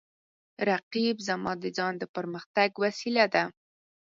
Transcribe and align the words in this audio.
رقیب 0.69 1.17
زما 1.27 1.53
د 1.63 1.65
ځان 1.77 1.93
د 1.99 2.03
پرمختګ 2.15 2.69
وسیله 2.83 3.25
ده 3.33 3.43